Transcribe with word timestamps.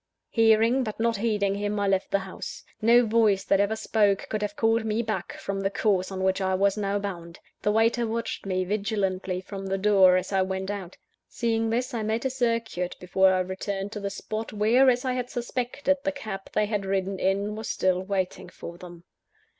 Hearing, 0.31 0.81
but 0.83 0.99
not 0.99 1.17
heeding 1.17 1.53
him, 1.53 1.79
I 1.79 1.87
left 1.87 2.09
the 2.09 2.17
house. 2.17 2.63
No 2.81 3.05
voice 3.05 3.43
that 3.43 3.59
ever 3.59 3.75
spoke, 3.75 4.25
could 4.31 4.41
have 4.41 4.55
called 4.55 4.83
me 4.83 5.03
back 5.03 5.33
from 5.33 5.59
the 5.59 5.69
course 5.69 6.11
on 6.11 6.23
which 6.23 6.41
I 6.41 6.55
was 6.55 6.75
now 6.75 6.97
bound. 6.97 7.37
The 7.61 7.71
waiter 7.71 8.07
watched 8.07 8.47
me 8.47 8.63
vigilantly 8.63 9.41
from 9.41 9.67
the 9.67 9.77
door, 9.77 10.17
as 10.17 10.33
I 10.33 10.41
went 10.41 10.71
out. 10.71 10.97
Seeing 11.29 11.69
this, 11.69 11.93
I 11.93 12.01
made 12.01 12.25
a 12.25 12.31
circuit, 12.31 12.95
before 12.99 13.31
I 13.31 13.41
returned 13.41 13.91
to 13.91 13.99
the 13.99 14.09
spot 14.09 14.51
where, 14.51 14.89
as 14.89 15.05
I 15.05 15.13
had 15.13 15.29
suspected, 15.29 15.97
the 16.03 16.11
cab 16.11 16.49
they 16.53 16.65
had 16.65 16.83
ridden 16.83 17.19
in 17.19 17.55
was 17.55 17.69
still 17.69 18.01
waiting 18.01 18.49
for 18.49 18.79
them. 18.79 19.03